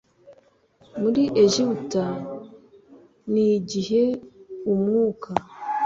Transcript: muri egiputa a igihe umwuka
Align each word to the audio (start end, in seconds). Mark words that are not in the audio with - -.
muri 1.01 1.23
egiputa 1.43 2.05
a 2.13 2.15
igihe 3.55 4.03
umwuka 4.71 5.29